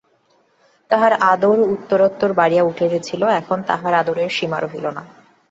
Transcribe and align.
তাহার 0.91 1.13
আদর 1.31 1.57
উত্তরোত্তর 1.73 2.31
বাড়িয়া 2.33 2.63
উঠিতেছিল, 2.63 3.21
এখন 3.39 3.57
তাহার 3.69 3.93
আদরের 3.93 4.29
সীমা 4.29 4.59
রহিল 4.59 4.85
না। 4.89 5.03